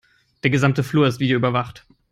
Der 0.41 0.49
gesamte 0.49 0.81
Flur 0.83 1.05
ist 1.05 1.19
videoüberwacht. 1.19 1.85